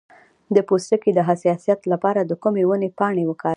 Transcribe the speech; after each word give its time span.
د 0.55 0.57
پوستکي 0.67 1.11
د 1.13 1.19
حساسیت 1.29 1.79
لپاره 1.91 2.21
د 2.29 2.31
کومې 2.43 2.63
ونې 2.69 2.89
پاڼې 2.99 3.23
وکاروم؟ 3.27 3.49